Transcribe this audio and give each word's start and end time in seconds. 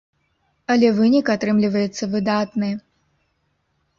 Але 0.75 0.87
вынік 0.99 1.25
атрымліваецца 1.33 2.03
выдатны. 2.13 2.71